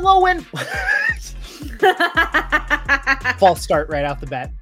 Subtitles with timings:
[0.00, 0.46] Hello and
[3.40, 4.52] false start right off the bat.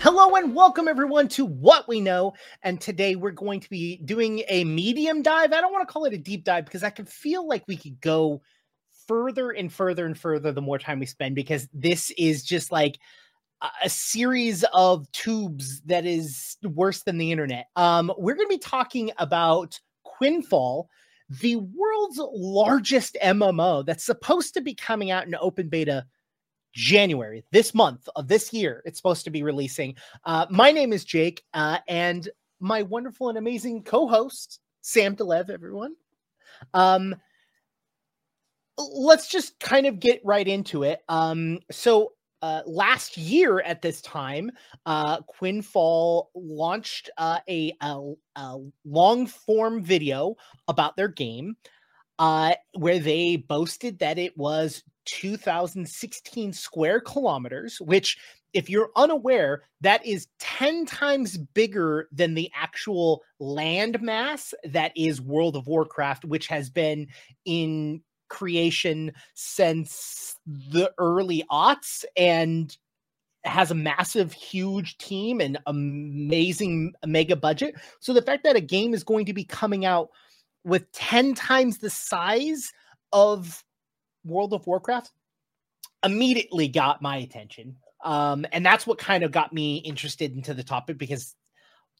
[0.00, 2.32] Hello and welcome everyone to What We Know.
[2.64, 5.52] And today we're going to be doing a medium dive.
[5.52, 7.76] I don't want to call it a deep dive because I can feel like we
[7.76, 8.42] could go
[9.06, 12.98] further and further and further the more time we spend because this is just like
[13.84, 17.68] a series of tubes that is worse than the internet.
[17.76, 19.78] Um, we're going to be talking about
[20.18, 20.88] Quinfall,
[21.28, 26.06] the world's largest MMO that's supposed to be coming out in open beta
[26.72, 28.82] January, this month of this year.
[28.84, 29.96] It's supposed to be releasing.
[30.24, 32.28] Uh, my name is Jake, uh, and
[32.60, 35.50] my wonderful and amazing co-host Sam de Leve.
[35.50, 35.94] Everyone,
[36.74, 37.14] um,
[38.76, 41.00] let's just kind of get right into it.
[41.08, 44.50] Um, so uh, last year at this time,
[44.86, 50.36] uh, Quinfall launched uh, a, a, a long form video
[50.68, 51.56] about their game
[52.18, 58.18] uh, where they boasted that it was 2016 square kilometers, which,
[58.52, 65.20] if you're unaware, that is 10 times bigger than the actual land mass that is
[65.20, 67.08] World of Warcraft, which has been
[67.44, 72.76] in creation since the early aughts and
[73.44, 77.74] has a massive, huge team and amazing mega budget.
[78.00, 80.10] So the fact that a game is going to be coming out
[80.64, 82.72] with 10 times the size
[83.12, 83.64] of
[84.24, 85.12] World of Warcraft
[86.04, 87.76] immediately got my attention.
[88.04, 91.34] Um, and that's what kind of got me interested into the topic because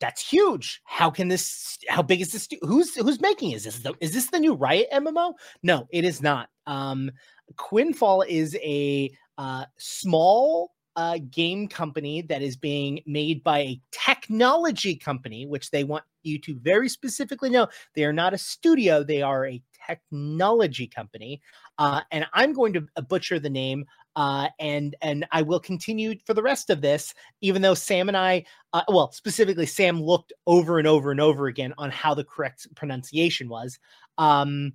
[0.00, 0.80] that's huge.
[0.84, 1.78] How can this?
[1.88, 2.48] How big is this?
[2.62, 3.52] Who's who's making?
[3.52, 5.34] Is this the is this the new Riot MMO?
[5.62, 6.48] No, it is not.
[6.66, 7.10] Um,
[7.56, 14.96] Quinfall is a uh, small uh, game company that is being made by a technology
[14.96, 19.22] company, which they want you to very specifically know they are not a studio; they
[19.22, 21.40] are a technology company.
[21.78, 23.84] Uh, and I'm going to butcher the name
[24.18, 28.16] uh, and and I will continue for the rest of this, even though Sam and
[28.16, 32.24] I, uh, well, specifically Sam looked over and over and over again on how the
[32.24, 33.78] correct pronunciation was.
[34.18, 34.72] Um,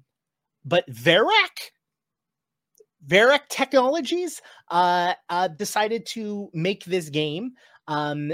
[0.64, 1.72] but Vawraek,
[3.06, 4.42] Vawraek Technologies,
[4.72, 7.52] uh, uh, decided to make this game.
[7.90, 8.32] Um,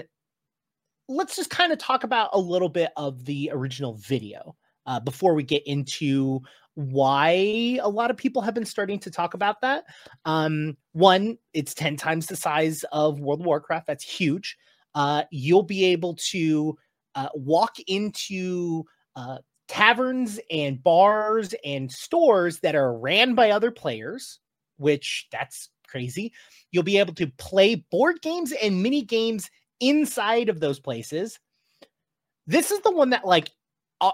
[1.08, 4.56] let's just kind of talk about a little bit of the original video
[4.86, 6.40] uh, before we get into
[6.80, 9.84] why a lot of people have been starting to talk about that.
[10.24, 13.86] Um, one, it's 10 times the size of World of Warcraft.
[13.86, 14.56] That's huge.
[14.96, 16.78] Uh, you'll be able to
[17.16, 18.86] uh, walk into
[19.18, 24.40] uh, taverns and bars and stores that are ran by other players,
[24.78, 26.32] which that's crazy.
[26.72, 29.50] You'll be able to play board games and mini games
[29.82, 31.42] inside of those places.
[32.48, 33.52] This is the one that like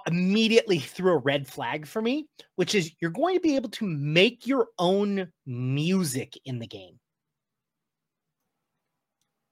[0.07, 3.85] immediately threw a red flag for me, which is you're going to be able to
[3.85, 6.99] make your own music in the game.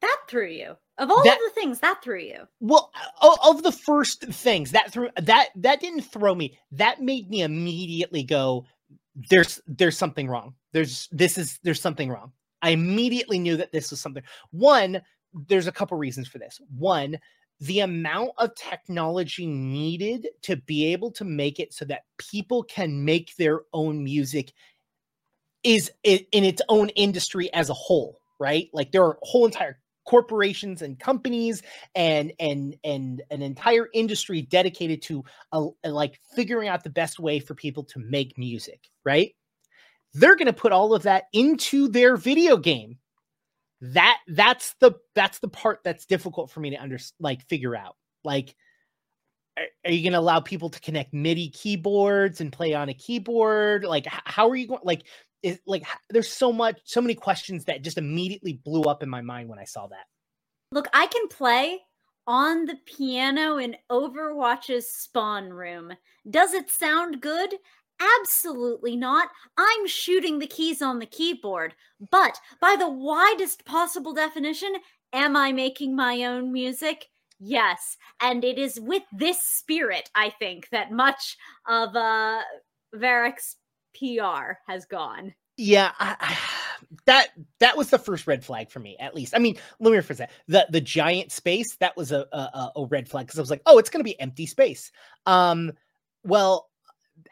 [0.01, 0.75] That threw you.
[0.97, 2.41] Of all that, of the things, that threw you.
[2.59, 6.59] Well, of, of the first things that threw that that didn't throw me.
[6.71, 8.65] That made me immediately go,
[9.15, 10.53] "There's there's something wrong.
[10.71, 14.23] There's this is there's something wrong." I immediately knew that this was something.
[14.51, 15.01] One,
[15.47, 16.61] there's a couple reasons for this.
[16.77, 17.17] One,
[17.66, 23.06] the amount of technology needed to be able to make it so that people can
[23.06, 24.53] make their own music
[25.63, 28.69] is in its own industry as a whole right?
[28.74, 31.62] Like there are whole entire corporations and companies
[31.96, 37.19] and and and an entire industry dedicated to a, a, like figuring out the best
[37.19, 39.34] way for people to make music right?
[40.13, 42.97] They're going to put all of that into their video game
[43.83, 47.97] that that's the that's the part that's difficult for me to under like figure out.
[48.23, 48.55] Like
[49.57, 53.83] are, you going to allow people to connect midi keyboards and play on a keyboard?
[53.83, 55.03] Like how are you going like
[55.44, 59.21] is like there's so much so many questions that just immediately blew up in my
[59.21, 60.05] mind when i saw that.
[60.71, 61.81] Look i can play
[62.25, 65.91] on the piano in overwatch's spawn room.
[66.29, 67.53] Does it sound good
[68.19, 69.29] Absolutely not.
[69.57, 71.73] I'm shooting the keys on the keyboard.
[72.11, 74.73] But by the widest possible definition,
[75.13, 77.07] am I making my own music?
[77.39, 77.97] Yes.
[78.21, 82.41] And it is with this spirit, I think, that much of uh
[82.95, 83.57] Vawraek's
[83.97, 85.33] PR has gone.
[85.57, 86.38] Yeah, I, I,
[87.05, 87.27] that
[87.59, 89.35] that was the first red flag for me, at least.
[89.35, 90.31] I mean, let me rephrase that.
[90.47, 93.61] The the giant space that was a a, a red flag because I was like,
[93.65, 94.91] oh, it's going to be empty space.
[95.25, 95.73] Um,
[96.23, 96.69] well,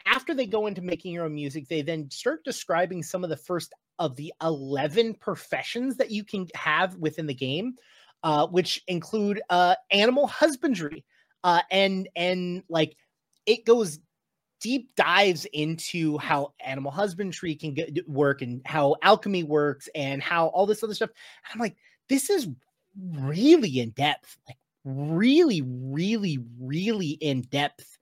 [0.06, 3.38] after they go into making your own music, they then start describing some of the
[3.38, 7.76] first of the 11 professions that you can have within the game,
[8.24, 11.04] uh, which include uh, animal husbandry
[11.44, 12.96] uh, and and like
[13.46, 14.00] it goes
[14.60, 20.48] deep dives into how animal husbandry can get, work and how alchemy works and how
[20.48, 21.10] all this other stuff.
[21.46, 21.76] And I'm like,
[22.10, 22.48] this is
[23.20, 27.98] really in depth, like really, really, really in depth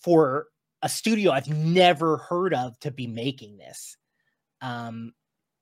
[0.00, 0.46] for
[0.82, 3.96] a studio I've never heard of to be making this.
[4.60, 5.12] Um,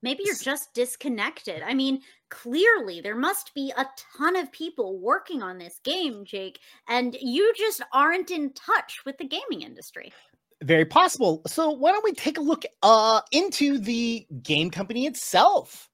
[0.03, 1.63] Maybe you're just disconnected.
[1.63, 2.01] I mean,
[2.31, 3.87] clearly there must be a
[4.17, 6.59] ton of people working on this game, Jake,
[6.89, 10.11] and you just aren't in touch with the gaming industry.
[10.63, 11.43] Very possible.
[11.47, 15.89] So why don't we take a look uh into the game company itself?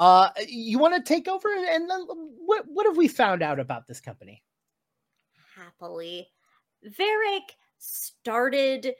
[0.00, 2.06] Uh you want to take over and then
[2.44, 4.42] what what have we found out about this company?
[5.56, 6.28] Happily.
[6.84, 8.94] Vawraek started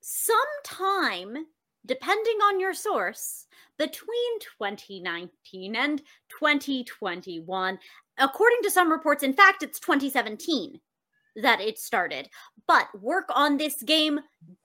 [0.00, 1.46] sometime
[1.86, 3.46] depending on your source
[3.78, 7.78] between 2019 and 2021.
[8.18, 10.80] According to some reports, in fact, it's 2017
[11.36, 12.28] that it started.
[12.66, 14.20] But work on this game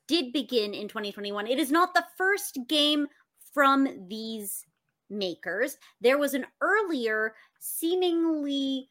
[0.07, 1.47] did begin in 2021.
[1.47, 3.07] It is not the first game
[3.53, 4.65] from these
[5.09, 5.77] makers.
[6.01, 8.89] There was an earlier, seemingly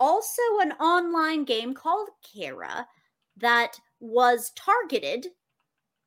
[0.00, 2.86] also an online game called Kara
[3.36, 5.28] that was targeted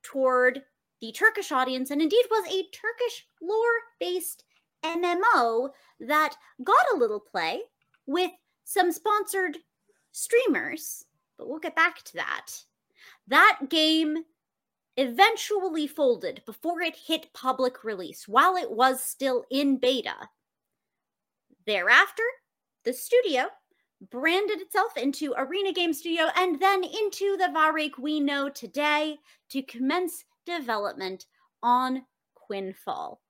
[0.04, 0.62] toward
[1.02, 4.44] the Turkish audience and indeed was a Turkish lore based
[4.84, 7.62] MMO that got a little play
[8.06, 8.32] with
[8.64, 9.58] some sponsored
[10.12, 11.06] streamers,
[11.38, 12.48] but we'll get back to that.
[13.28, 14.18] That game
[14.96, 20.30] eventually folded before it hit public release while it was still in beta.
[21.66, 22.24] Thereafter,
[22.86, 23.48] the studio
[24.02, 29.18] branded itself into Arena Game Studio and then into the Vawraek we know today
[29.50, 31.26] to commence development
[31.64, 32.04] on
[32.36, 33.22] Quinfall.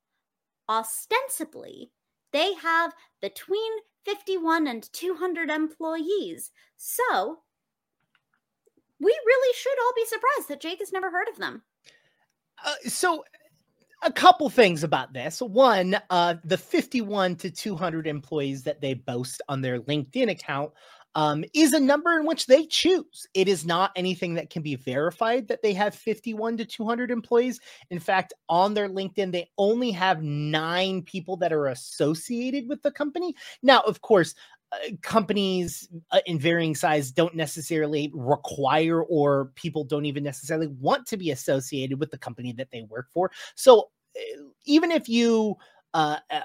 [0.69, 1.91] Ostensibly,
[2.33, 3.71] they have between
[4.05, 6.51] 51 and 200 employees.
[6.75, 7.39] So,
[8.99, 11.63] we really should all be surprised that Jake has never heard of them.
[12.65, 13.23] Uh, so,
[14.03, 15.41] a couple things about this.
[15.41, 20.71] One, uh, the 51 to 200 employees that they boast on their LinkedIn account
[21.15, 23.25] um, is a number in which they choose.
[23.33, 27.59] It is not anything that can be verified that they have 51 to 200 employees.
[27.89, 32.91] In fact, on their LinkedIn, they only have nine people that are associated with the
[32.91, 33.33] company.
[33.63, 34.35] Now, of course,
[35.01, 41.17] companies uh, in varying size don't necessarily require or people don't even necessarily want to
[41.17, 43.31] be associated with the company that they work for.
[43.55, 45.55] So uh, even if you
[45.93, 46.41] uh, uh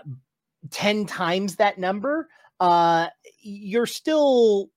[0.70, 2.28] 10 times that number,
[2.60, 3.08] uh,
[3.40, 4.70] you're still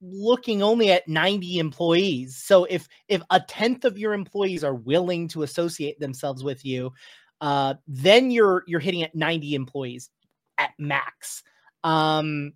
[0.00, 2.36] looking only at 90 employees.
[2.36, 6.92] So if if a tenth of your employees are willing to associate themselves with you,
[7.40, 10.10] uh, then you're you're hitting at 90 employees
[10.58, 11.42] at max.
[11.82, 12.52] Um,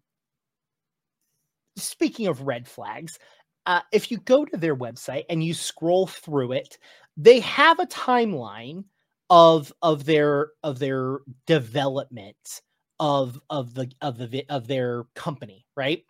[1.82, 3.18] speaking of red flags,
[3.66, 6.78] uh, if you go to their website and you scroll through it,
[7.16, 8.84] they have a timeline
[9.28, 12.62] of of their of their development
[12.98, 16.04] of of the of the of their company, right?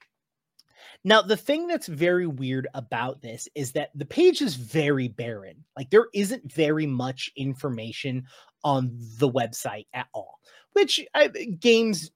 [1.05, 5.65] Now, the thing that's very weird about this is that the page is very barren.
[5.77, 8.25] Like there isn't very much information
[8.65, 10.41] on the website at all,
[10.73, 11.29] which uh,
[11.59, 12.11] games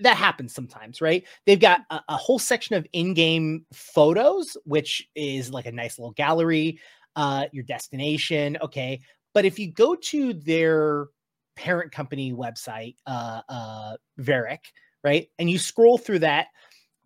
[0.00, 1.24] that happens sometimes, right?
[1.46, 6.12] They've got a, a whole section of in-game photos, which is like a nice little
[6.12, 6.78] gallery,
[7.16, 9.00] uh, your destination, okay.
[9.32, 11.06] But if you go to their
[11.56, 14.60] parent company website, uh, uh, Vawraek,
[15.02, 15.28] right?
[15.38, 16.48] And you scroll through that,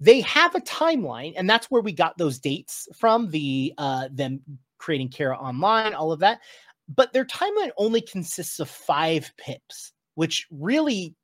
[0.01, 4.41] they have a timeline, and that's where we got those dates from the uh, them
[4.79, 6.41] creating Kara Online, all of that.
[6.89, 11.15] But their timeline only consists of five pips, which really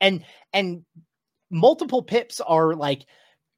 [0.00, 0.84] and and
[1.50, 3.04] multiple pips are like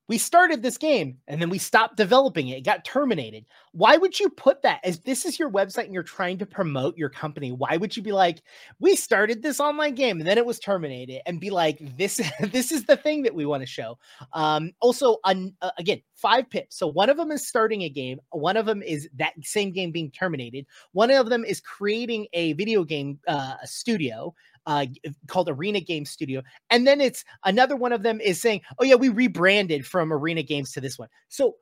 [0.07, 2.59] we started this game and then we stopped developing it.
[2.59, 3.47] It got terminated.
[3.73, 6.99] Why would you put that as this is your website and you're trying to promote
[6.99, 7.53] your company?
[7.53, 8.43] Why would you be like,
[8.81, 12.71] we started this online game and then it was terminated and be like, this, this
[12.71, 13.99] is the thing that we want to show.
[14.35, 16.77] Um, also, un, uh, again, five pips.
[16.77, 18.21] So one of them is starting a game.
[18.31, 20.67] One of them is that same game being terminated.
[20.93, 24.35] One of them is creating a video game uh, studio
[24.67, 24.87] uh,
[25.27, 26.43] called Arena Game Studio.
[26.71, 30.43] And then it's another one of them is saying, oh, yeah, we rebranded from Arena
[30.43, 31.09] Games to this one.
[31.29, 31.57] So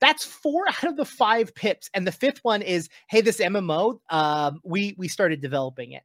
[0.00, 1.90] that's four out of the five pips.
[1.94, 6.02] And the fifth one is, hey, this MMO, um, we we started developing it.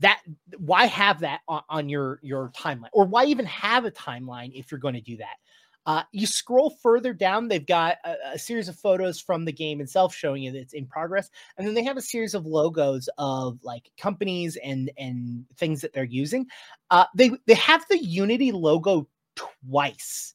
[0.00, 0.20] That
[0.58, 4.80] why have that on your your timeline, or why even have a timeline if you're
[4.80, 5.36] going to do that?
[5.84, 9.80] Uh, you scroll further down, they've got a, a, series of photos from the game
[9.80, 13.08] itself showing you that it's in progress, and then they have a series of logos
[13.18, 16.46] of like companies and and things that they're using.
[16.90, 20.34] Uh, they they have the Unity logo twice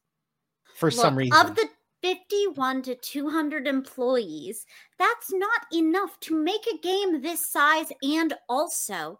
[0.75, 1.37] for Look, some reason.
[1.37, 1.69] Of the
[2.01, 4.65] 51 to 200 employees,
[4.99, 9.19] that's not enough to make a game this size and also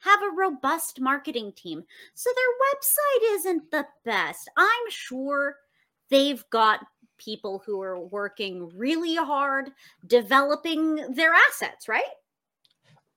[0.00, 1.82] have a robust marketing team.
[2.14, 4.50] So their website isn't the best.
[4.56, 5.56] I'm sure
[6.10, 6.80] they've got
[7.18, 9.70] people who are working really hard
[10.06, 12.04] developing their assets, right?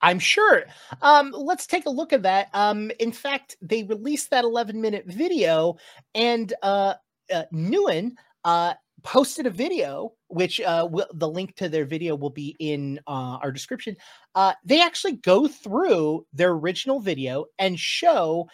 [0.01, 0.63] I'm sure.
[1.01, 2.49] Um, let's take a look at that.
[2.53, 5.77] Um, in fact, they released that 11 minute video,
[6.15, 6.95] and uh,
[7.31, 12.31] uh, Newen uh, posted a video, which uh, will, the link to their video will
[12.31, 13.95] be in uh, our description.
[14.35, 18.47] Uh, they actually go through their original video and show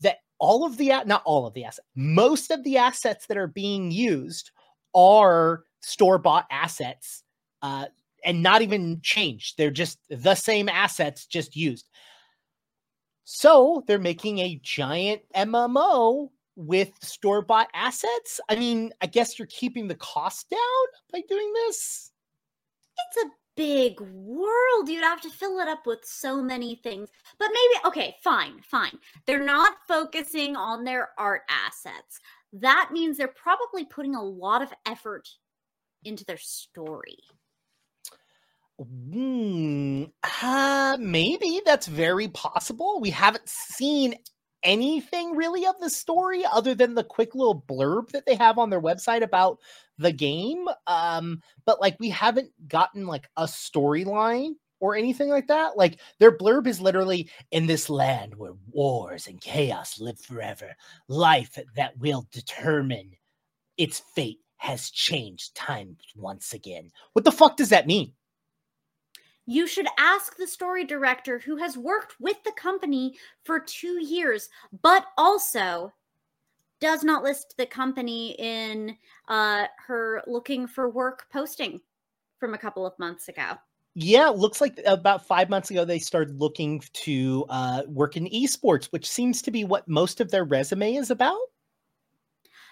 [0.00, 3.46] that all of the not all of the assets, most of the assets that are
[3.46, 4.50] being used
[4.94, 7.22] are store bought assets.
[7.62, 7.86] Uh,
[8.24, 9.56] and not even changed.
[9.56, 11.88] They're just the same assets, just used.
[13.24, 18.40] So they're making a giant MMO with store bought assets.
[18.48, 20.60] I mean, I guess you're keeping the cost down
[21.12, 22.10] by doing this.
[22.98, 23.30] It's a
[23.60, 24.88] big world.
[24.88, 27.10] You'd have to fill it up with so many things.
[27.38, 28.98] But maybe, okay, fine, fine.
[29.26, 32.20] They're not focusing on their art assets.
[32.54, 35.28] That means they're probably putting a lot of effort
[36.04, 37.18] into their story.
[38.80, 40.10] Mm,
[40.42, 42.98] uh, maybe that's very possible.
[42.98, 44.14] We haven't seen
[44.62, 48.70] anything really of the story other than the quick little blurb that they have on
[48.70, 49.58] their website about
[49.98, 50.66] the game.
[50.86, 55.76] Um, but like we haven't gotten like a storyline or anything like that.
[55.76, 60.74] Like their blurb is literally in this land where wars and chaos live forever,
[61.08, 63.12] life that will determine
[63.76, 66.90] its fate has changed time once again.
[67.12, 68.12] What the fuck does that mean?
[69.50, 74.48] You should ask the story director who has worked with the company for two years,
[74.80, 75.92] but also
[76.78, 81.80] does not list the company in uh, her looking for work posting
[82.38, 83.54] from a couple of months ago.
[83.94, 88.86] Yeah, looks like about five months ago they started looking to uh, work in esports,
[88.92, 91.40] which seems to be what most of their resume is about.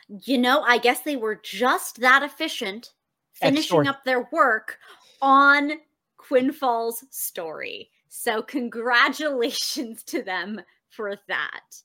[0.06, 2.92] You know, I guess they were just that efficient
[3.32, 4.78] finishing up their work
[5.20, 5.73] on
[6.18, 7.90] Quinfall's story.
[8.08, 10.60] So, congratulations to them
[10.90, 11.82] for that.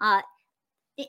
[0.00, 0.20] Uh,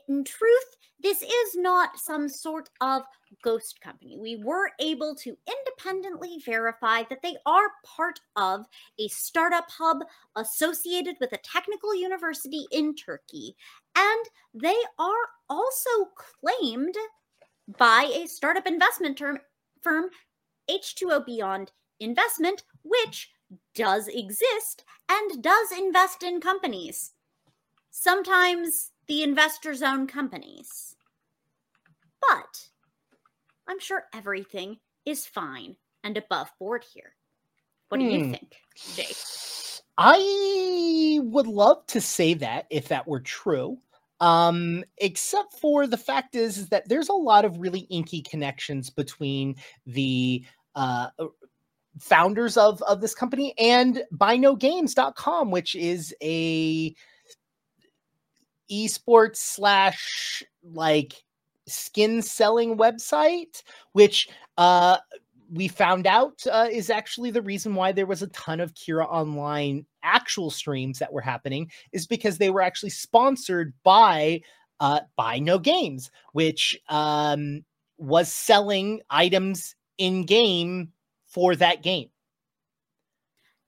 [0.08, 3.04] in truth, this is not some sort of
[3.44, 4.18] ghost company.
[4.18, 8.66] We were able to independently verify that they are part of
[8.98, 9.98] a startup hub
[10.38, 13.56] associated with a technical university in Turkey.
[13.98, 16.96] And they are also claimed
[17.78, 19.40] by a startup investment term,
[19.82, 20.10] firm,
[20.70, 23.32] H2O Beyond investment, which
[23.76, 27.12] does exist and does invest in companies.
[27.92, 30.96] Sometimes the investors own companies.
[32.22, 32.70] But
[33.68, 37.16] I'm sure everything is fine and above board here.
[37.90, 38.12] What do hmm.
[38.12, 38.56] you think,
[38.96, 39.16] Jake?
[39.98, 43.78] I would love to say that if that were true.
[44.20, 48.90] Um, except for the fact is, is that there's a lot of really inky connections
[48.90, 50.46] between the
[50.76, 51.08] uh,
[52.00, 56.94] founders of of this company and binogames.com which is a
[58.72, 61.14] esports slash like
[61.68, 64.98] skin selling website which uh
[65.52, 69.06] we found out uh, is actually the reason why there was a ton of Kira
[69.08, 74.42] Online actual streams that were happening is because they were actually sponsored by
[74.80, 77.64] uh, Buy No Games, which um,
[77.98, 80.92] was selling items in game
[81.34, 82.10] for that game.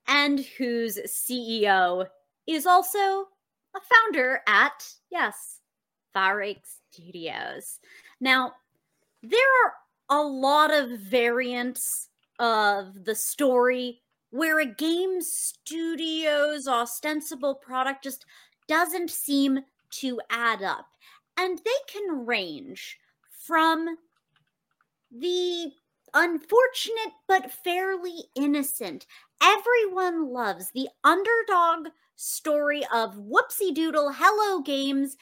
[0.08, 2.06] And whose CEO
[2.48, 2.98] is also
[3.76, 5.62] a founder at, yes,
[6.16, 6.60] Vawraek
[6.92, 7.80] Studios.
[8.22, 8.54] Now,
[9.24, 9.74] there are
[10.10, 18.26] a lot of variants of the story where a game studio's ostensible product just
[18.68, 20.86] doesn't seem to add up.
[21.38, 22.98] And they can range
[23.30, 23.98] from
[25.12, 25.72] the
[26.16, 29.06] unfortunate but fairly innocent.
[29.44, 35.18] Everyone loves the underdog story of whoopsie doodle hello games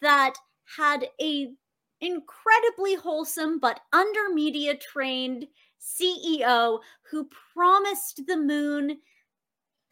[0.00, 0.34] that
[0.76, 1.52] had a
[2.00, 5.46] incredibly wholesome but under media trained
[5.80, 8.96] CEO who promised the moon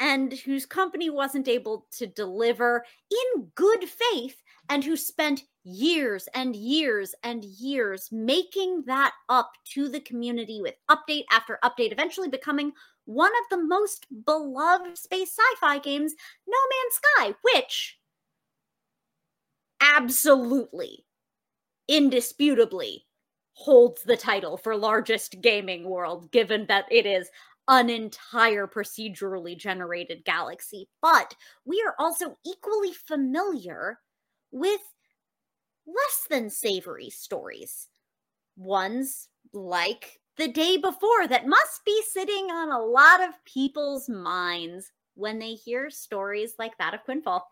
[0.01, 6.55] and whose company wasn't able to deliver in good faith and who spent years and
[6.55, 12.73] years and years making that up to the community with update after update, eventually becoming
[13.05, 16.15] one of the most beloved space sci fi games,
[16.47, 17.99] No Man's Sky, which
[19.83, 21.05] absolutely,
[21.89, 23.07] indisputably
[23.55, 27.29] holds the title for largest gaming world, given that it is
[27.67, 30.89] an entire procedurally generated galaxy.
[31.03, 31.35] But
[31.65, 33.99] we are also equally familiar
[34.51, 34.81] with
[35.87, 37.89] less than savory stories.
[38.57, 44.93] Ones like the day before that must be sitting on a lot of people's minds
[45.15, 47.47] when they hear stories like that of Quinfall.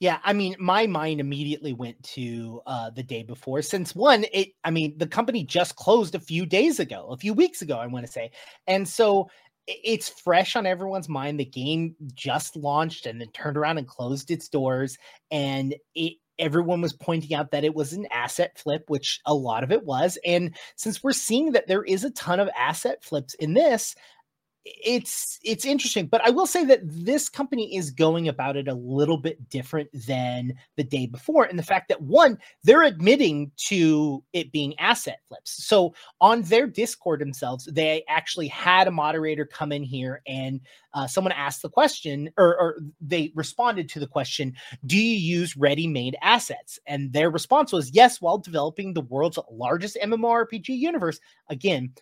[0.00, 3.62] Yeah, I mean, my mind immediately went to uh, the day before.
[3.62, 7.32] Since one, it, I mean, the company just closed a few days ago, a few
[7.32, 8.32] weeks ago, I want to say,
[8.66, 9.30] and so
[9.66, 11.38] it's fresh on everyone's mind.
[11.38, 14.98] The game just launched and then turned around and closed its doors,
[15.30, 19.62] and it everyone was pointing out that it was an asset flip, which a lot
[19.62, 20.18] of it was.
[20.24, 23.94] And since we're seeing that there is a ton of asset flips in this,
[24.64, 28.74] it's it's interesting but i will say that this company is going about it a
[28.74, 34.22] little bit different than the day before and the fact that one they're admitting to
[34.32, 35.64] it being asset flips.
[35.64, 40.60] So on their discord themselves they actually had a moderator come in here and
[40.94, 44.54] uh, someone asked the question or, or they responded to the question
[44.86, 46.78] do you use ready-made assets?
[46.86, 51.20] And their response was yes while developing the world's largest mmorpg universe.
[51.48, 51.92] Again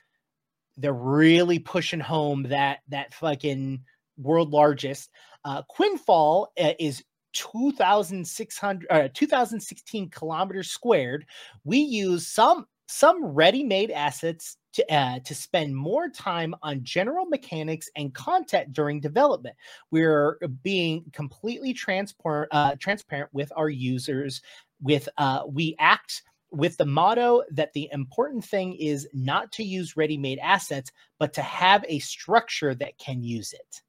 [0.77, 3.83] they're really pushing home that that fucking
[4.17, 5.11] world largest.
[5.45, 11.27] Uh, Quinfall uh, is 2,600 uh, 2016 kilometers squared.
[11.65, 17.89] We use some some ready-made assets to uh, to spend more time on general mechanics
[17.97, 19.57] and content during development.
[19.91, 24.43] We're being completely transparent uh, transparent with our users.
[24.83, 29.97] With uh, we act with the motto that the important thing is not to use
[29.97, 33.83] ready made assets, but to have a structure that can use it.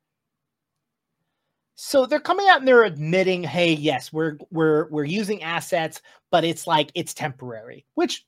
[1.75, 6.43] So they're coming out and they're admitting, hey, yes, we're we're we're using assets, but
[6.43, 8.25] it's like it's temporary, which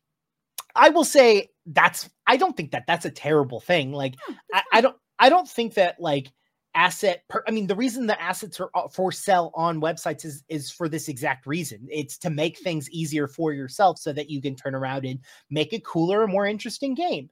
[0.76, 3.92] I will say that's I don't think that that's a terrible thing.
[3.92, 4.16] Like
[4.52, 6.32] I, I don't I don't think that like
[6.76, 10.44] asset per, i mean the reason the assets are uh, for sale on websites is
[10.50, 11.88] is for this exact reason.
[11.92, 15.74] It's to make things easier for yourself so that you can turn around and make
[15.74, 17.30] a cooler more interesting game.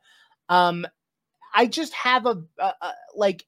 [0.50, 0.86] Um
[1.54, 3.46] i just have a, a, a like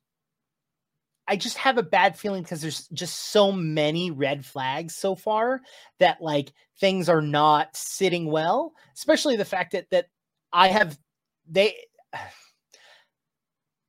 [1.27, 5.61] I just have a bad feeling because there's just so many red flags so far
[5.99, 10.07] that like things are not sitting well, especially the fact that that
[10.51, 10.97] I have
[11.49, 11.75] they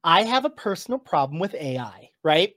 [0.04, 2.52] I have a personal problem with AI, right?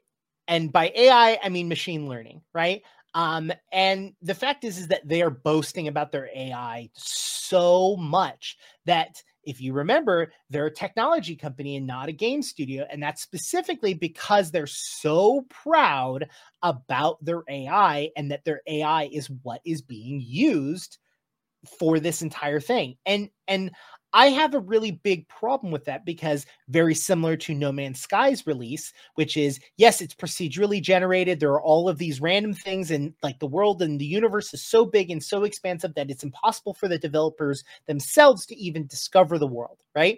[0.48, 2.84] And by AI, I mean machine learning, right?
[3.14, 8.58] Um, and the fact is, is that they are boasting about their AI so much
[8.86, 12.86] that if you remember, they're a technology company and not a game studio.
[12.92, 16.28] And that's specifically because they're so proud
[16.62, 20.98] about their AI and that their AI is what is being used
[21.80, 22.98] for this entire thing.
[23.06, 23.72] And and
[24.18, 28.48] I have a really big problem with that because very similar to No Man's Sky's
[28.48, 31.40] release, which is yes, it's procedurally generated.
[31.40, 34.66] There are all of these random things, and like the world and the universe is
[34.66, 39.38] so big and so expansive that it's impossible for the developers themselves to even discover
[39.38, 40.18] the world, right?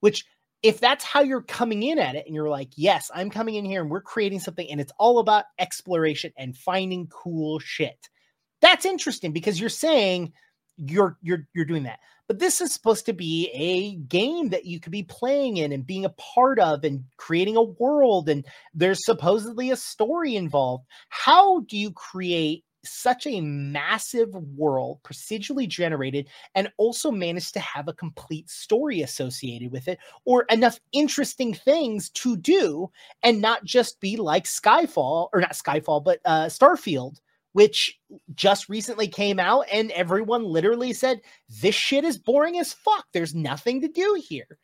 [0.00, 0.24] Which
[0.62, 3.66] if that's how you're coming in at it and you're like, yes, I'm coming in
[3.66, 8.08] here and we're creating something and it's all about exploration and finding cool shit.
[8.62, 10.32] That's interesting because you're saying
[10.76, 12.00] you're you're you're doing that.
[12.26, 15.86] But this is supposed to be a game that you could be playing in and
[15.86, 20.86] being a part of and creating a world and there's supposedly a story involved.
[21.10, 27.88] How do you create such a massive world procedurally generated and also manage to have
[27.88, 32.90] a complete story associated with it or enough interesting things to do
[33.22, 37.20] and not just be like skyfall or not skyfall but uh, starfield
[37.54, 38.00] which
[38.34, 41.20] just recently came out and everyone literally said
[41.62, 43.06] this shit is boring as fuck.
[43.12, 44.58] There's nothing to do here.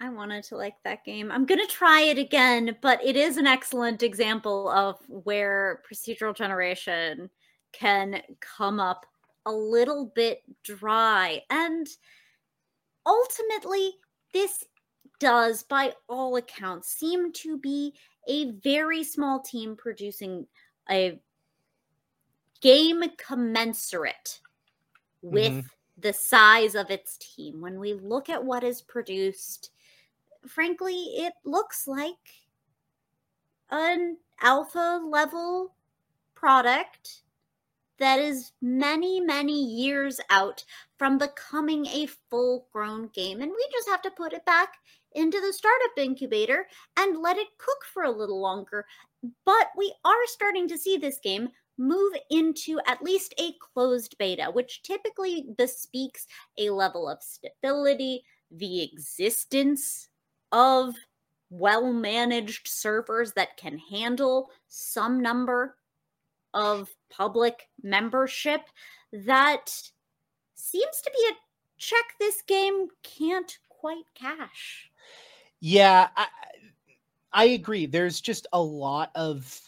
[0.00, 1.30] I wanted to like that game.
[1.30, 7.30] I'm gonna try it again but it is an excellent example of where procedural generation
[7.72, 9.06] can come up
[9.46, 11.42] a little bit dry.
[11.48, 11.86] And
[13.06, 13.92] ultimately
[14.34, 14.64] this
[15.20, 17.94] does by all accounts seem to be
[18.28, 20.44] a very small team producing
[20.90, 21.20] a
[22.62, 24.40] game commensurate
[25.20, 25.66] with mm-hmm.
[25.98, 27.60] the size of its team.
[27.60, 29.70] When we look at what is produced,
[30.46, 32.14] frankly, it looks like
[33.70, 35.74] an alpha level
[36.34, 37.22] product
[37.98, 40.64] that is many, many years out
[40.98, 43.40] from becoming a full grown game.
[43.40, 44.74] And we just have to put it back
[45.14, 48.86] into the startup incubator and let it cook for a little longer.
[49.44, 54.50] But we are starting to see this game move into at least a closed beta,
[54.52, 56.26] which typically bespeaks
[56.58, 60.08] a level of stability, the existence
[60.52, 60.94] of
[61.50, 65.76] well managed servers that can handle some number
[66.54, 68.62] of public membership
[69.12, 69.70] that
[70.54, 71.36] seems to be a
[71.78, 74.90] check this game can't quite cash.
[75.60, 76.26] Yeah, I,
[77.32, 77.86] I agree.
[77.86, 79.60] There's just a lot of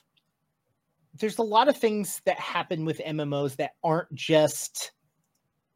[1.19, 4.93] there's a lot of things that happen with MMOs that aren't just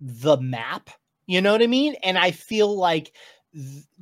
[0.01, 0.90] the map.
[1.27, 1.94] You know what I mean?
[2.03, 3.12] And I feel like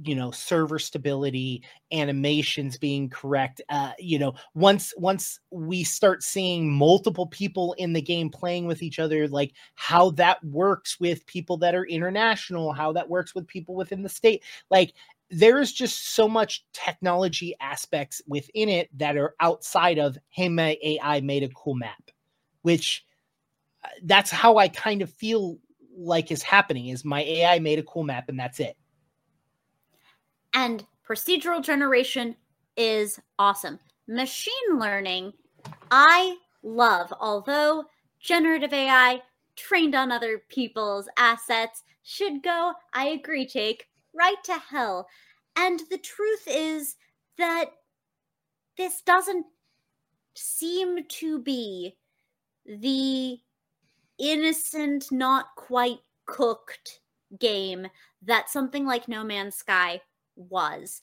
[0.02, 6.70] you know server stability animations being correct uh you know once once we start seeing
[6.70, 11.56] multiple people in the game playing with each other like how that works with people
[11.56, 14.92] that are international how that works with people within the state like
[15.30, 21.20] there's just so much technology aspects within it that are outside of hey my ai
[21.20, 22.10] made a cool map
[22.62, 23.04] which
[23.84, 25.58] uh, that's how i kind of feel
[25.96, 28.76] like is happening is my ai made a cool map and that's it.
[30.54, 32.36] And procedural generation
[32.76, 33.78] is awesome.
[34.06, 35.32] Machine learning
[35.90, 37.84] i love although
[38.20, 39.20] generative ai
[39.56, 45.06] trained on other people's assets should go i agree jake right to hell.
[45.56, 46.96] And the truth is
[47.38, 47.66] that
[48.76, 49.46] this doesn't
[50.34, 51.96] seem to be
[52.66, 53.38] the
[54.18, 57.00] innocent, not quite cooked
[57.38, 57.86] game
[58.22, 60.00] that something like No Man's Sky
[60.36, 61.02] was.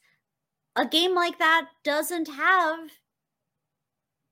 [0.76, 2.80] A game like that doesn't have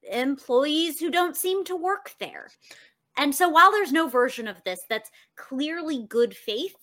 [0.04, 2.50] employees who don't seem to work there.
[3.18, 6.76] And so while there's no version of this that's clearly good faith,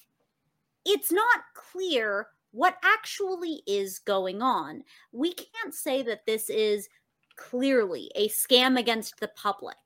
[0.89, 4.83] it's not clear what actually is going on.
[5.13, 6.89] We can't say that this is
[7.37, 9.77] clearly a scam against the public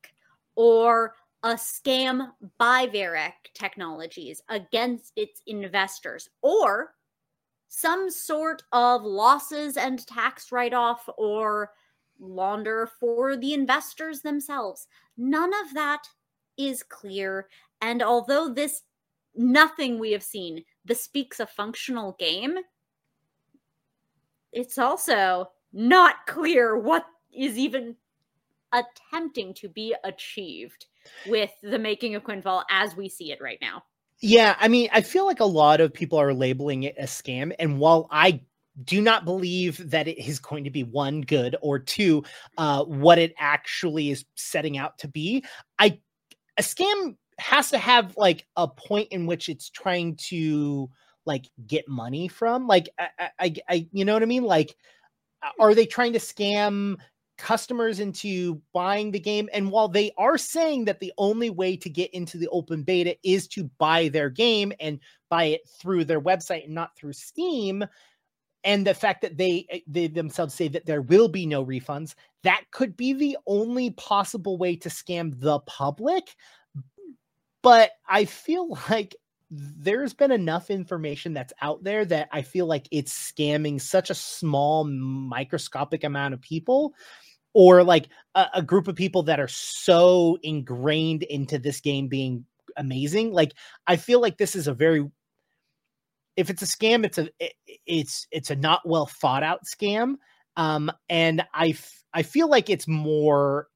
[0.55, 6.95] or a scam by Vawraek Technologies against its investors or
[7.67, 11.71] some sort of losses and tax write off or
[12.17, 14.87] launder for the investors themselves.
[15.17, 16.07] None of that
[16.57, 17.49] is clear.
[17.81, 18.83] And although this
[19.35, 22.57] nothing we have seen bespeaks a functional game,
[24.51, 27.95] it's also not clear what is even
[28.71, 30.85] attempting to be achieved
[31.27, 33.83] with the making of Quinfall as we see it right now.
[34.19, 37.53] Yeah, I mean, I feel like a lot of people are labeling it a scam.
[37.59, 38.41] And while I
[38.83, 42.23] do not believe that it is going to be one good or two,
[42.57, 45.43] uh, what it actually is setting out to be,
[45.77, 45.99] I
[46.57, 50.89] a scam has to have like a point in which it's trying to
[51.25, 54.43] like get money from like I, I, I you know what i mean?
[54.43, 54.75] Like
[55.59, 56.97] are they trying to scam
[57.37, 59.49] customers into buying the game?
[59.53, 63.17] And while they are saying that the only way to get into the open beta
[63.23, 67.83] is to buy their game and buy it through their website and not through steam
[68.63, 72.15] and the fact that they eh, they themselves say that there will be no refunds
[72.43, 76.35] that could be the only possible way to scam the public
[77.63, 79.15] but I feel like
[79.49, 84.15] there's been enough information that's out there that I feel like it's scamming such a
[84.15, 86.93] small microscopic amount of people
[87.53, 92.45] or like a, a, group of people that are so ingrained into this game being
[92.77, 93.31] amazing.
[93.31, 93.53] Like
[93.87, 95.07] i feel like this is a very
[96.35, 97.29] if it's a scam it's a
[97.85, 100.15] it's it's a not well thought out scam.
[100.57, 101.75] Um and i
[102.13, 103.67] i feel like it's more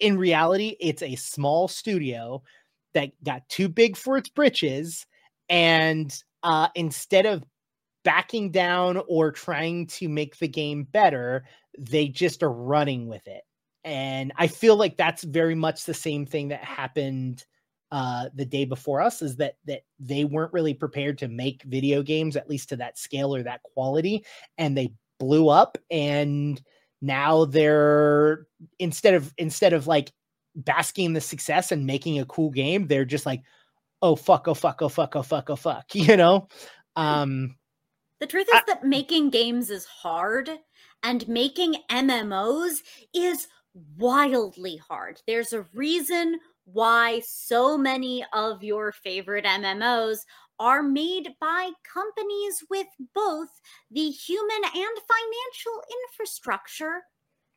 [0.00, 2.42] in reality it's a small studio
[2.94, 5.06] that got too big for its britches
[5.48, 7.44] and uh, instead of
[8.04, 11.44] backing down or trying to make the game better
[11.78, 13.42] they just are running with it.
[13.84, 17.44] And i feel like that's very much the same thing that happened
[17.92, 22.02] uh, the day before us is that that they weren't really prepared to make video
[22.02, 24.24] games at least to that scale or that quality
[24.56, 26.62] and they blew up and
[27.02, 28.46] now they're
[28.78, 30.10] instead of instead of like
[30.54, 33.42] basking the success and making a cool game, they're just like,
[34.00, 36.48] oh fuck, oh fuck, oh fuck, oh fuck, oh fuck, you know?
[36.96, 37.56] Um
[38.20, 40.48] the truth is I, that making games is hard
[41.02, 43.48] and making MMOs is
[43.98, 45.20] wildly hard.
[45.26, 50.20] There's a reason why so many of your favorite MMOs
[50.60, 53.48] are made by companies with both
[53.90, 57.02] the human and financial infrastructure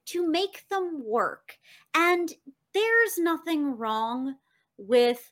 [0.06, 1.58] to make them work.
[1.94, 2.32] And
[2.76, 4.36] there's nothing wrong
[4.78, 5.32] with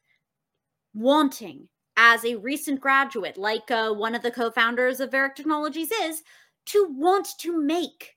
[0.96, 6.24] wanting as a recent graduate like uh, one of the co-founders of Vawraek Technologies is
[6.66, 8.16] to want to make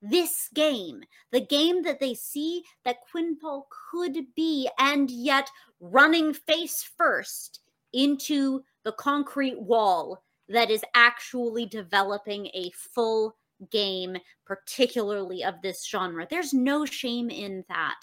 [0.00, 6.88] this game, the game that they see that Quinfall could be, and yet running face
[6.96, 7.60] first
[7.92, 13.36] into the concrete wall that is actually developing a full
[13.70, 16.26] game, particularly of this genre.
[16.28, 18.00] There's no shame in that.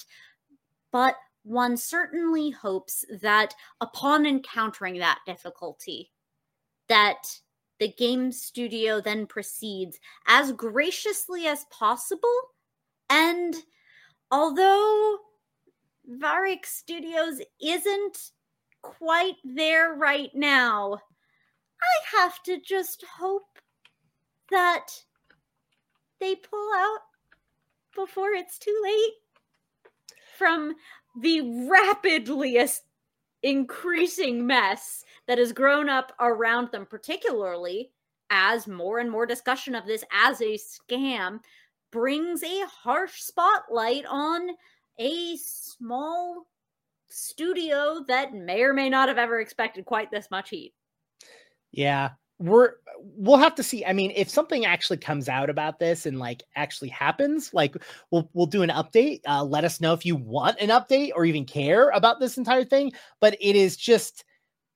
[0.92, 6.12] But one certainly hopes that upon encountering that difficulty,
[6.88, 7.24] that
[7.80, 12.30] the game studio then proceeds as graciously as possible.
[13.10, 13.56] And
[14.32, 15.18] although
[16.10, 18.32] Vawraek Studios isn't
[18.82, 21.00] quite there right now,
[21.82, 23.60] I have to just hope
[24.52, 24.88] that
[26.20, 27.00] they pull out
[27.96, 29.14] before it's too late
[30.40, 30.74] from
[31.22, 32.58] the rapidly
[33.44, 37.92] increasing mess that has grown up around them, particularly
[38.32, 41.40] as more and more discussion of this as a scam
[41.92, 44.50] brings a harsh spotlight on
[45.00, 46.48] a small
[47.10, 50.74] studio that may or may not have ever expected quite this much heat.
[51.72, 52.74] Yeah, we're
[53.16, 53.86] we'll have to see.
[53.86, 57.76] I mean, if something actually comes out about this and like actually happens, like
[58.12, 59.22] we'll we'll do an update.
[59.28, 62.66] Uh, let us know if you want an update or even care about this entire
[62.66, 62.92] thing.
[63.20, 64.24] But it is just,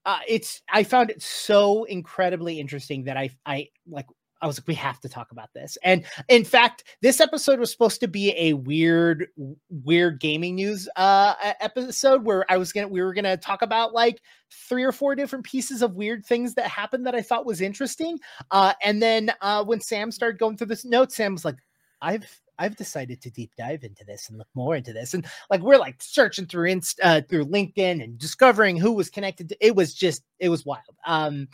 [0.06, 4.08] uh, it's I found it so incredibly interesting that I I like
[4.44, 5.78] I was like, we have to talk about this.
[5.84, 9.30] And in fact, this episode was supposed to be a weird,
[9.70, 14.22] weird gaming news uh episode where I was gonna we were gonna talk about like
[14.52, 18.20] three or four different pieces of weird things that happened that I thought was interesting.
[18.52, 21.58] Uh and then uh when Sam started going through this note, Sam was like,
[22.02, 25.14] I've I've decided to deep dive into this and look more into this.
[25.14, 29.50] And like we're like searching through Inst- uh, through LinkedIn and discovering who was connected
[29.50, 30.84] to it was just it was wild.
[31.06, 31.48] Um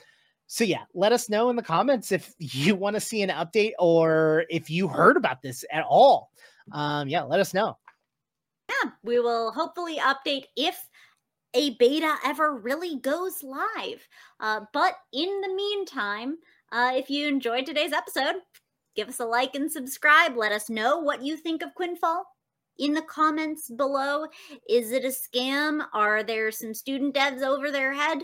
[0.51, 3.73] so yeah, let us know in the comments if you want to see an update
[3.77, 6.31] or if you heard about this at all.
[6.71, 7.77] Um, yeah, let us know.
[8.67, 10.89] Yeah, we will hopefully update if
[11.53, 14.07] a beta ever really goes live.
[14.39, 16.37] Uh, but in the meantime,
[16.71, 18.37] uh, if you enjoyed today's episode,
[18.95, 20.35] give us a like and subscribe.
[20.35, 22.23] Let us know what you think of Quinfall
[22.79, 24.25] in the comments below.
[24.67, 25.85] Is it a scam?
[25.93, 28.23] Are there some student devs over their head?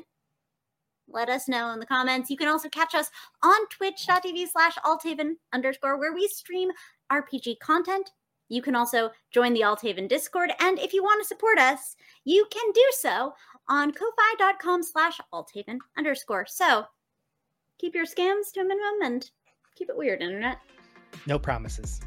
[1.08, 2.30] Let us know in the comments.
[2.30, 3.10] You can also catch us
[3.44, 6.72] on twitch.tv slash althaven underscore where we stream
[7.12, 8.12] RPG content.
[8.50, 10.52] You can also join the Althaven Discord.
[10.60, 13.34] And if you want to support us, you can do so
[13.68, 16.46] on ko-fi.com slash althaven underscore.
[16.48, 16.86] So
[17.80, 19.30] keep your scams to a minimum and
[19.76, 20.60] keep it weird, internet.
[21.26, 22.02] No promises.